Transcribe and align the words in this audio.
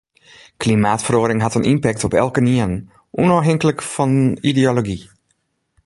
Klimaatferoaring 0.57 1.41
hat 1.43 1.55
in 1.59 1.69
ympekt 1.73 2.05
op 2.07 2.13
elkenien, 2.23 2.73
ûnôfhinklik 3.21 3.79
fan 3.93 4.13
ideology. 4.51 4.99